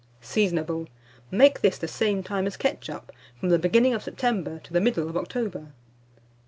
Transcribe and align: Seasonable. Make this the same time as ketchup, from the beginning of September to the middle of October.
Seasonable. 0.23 0.87
Make 1.29 1.61
this 1.61 1.77
the 1.77 1.87
same 1.87 2.23
time 2.23 2.47
as 2.47 2.57
ketchup, 2.57 3.11
from 3.39 3.49
the 3.49 3.59
beginning 3.59 3.93
of 3.93 4.01
September 4.01 4.57
to 4.63 4.73
the 4.73 4.81
middle 4.81 5.07
of 5.07 5.15
October. 5.15 5.73